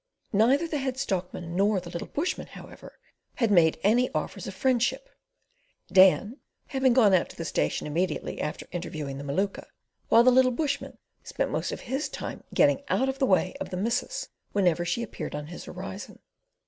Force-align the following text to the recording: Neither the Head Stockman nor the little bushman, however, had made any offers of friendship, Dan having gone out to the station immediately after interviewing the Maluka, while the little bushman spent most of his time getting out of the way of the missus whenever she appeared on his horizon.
Neither 0.33 0.67
the 0.67 0.79
Head 0.79 0.97
Stockman 0.97 1.55
nor 1.55 1.79
the 1.79 1.91
little 1.91 2.07
bushman, 2.07 2.47
however, 2.47 2.97
had 3.35 3.51
made 3.51 3.77
any 3.83 4.09
offers 4.15 4.47
of 4.47 4.55
friendship, 4.55 5.07
Dan 5.91 6.37
having 6.69 6.93
gone 6.93 7.13
out 7.13 7.29
to 7.29 7.35
the 7.35 7.45
station 7.45 7.85
immediately 7.85 8.41
after 8.41 8.65
interviewing 8.71 9.19
the 9.19 9.23
Maluka, 9.23 9.67
while 10.09 10.23
the 10.23 10.31
little 10.31 10.49
bushman 10.49 10.97
spent 11.23 11.51
most 11.51 11.71
of 11.71 11.81
his 11.81 12.09
time 12.09 12.43
getting 12.51 12.81
out 12.89 13.09
of 13.09 13.19
the 13.19 13.27
way 13.27 13.53
of 13.61 13.69
the 13.69 13.77
missus 13.77 14.29
whenever 14.53 14.83
she 14.83 15.03
appeared 15.03 15.35
on 15.35 15.45
his 15.45 15.65
horizon. 15.65 16.17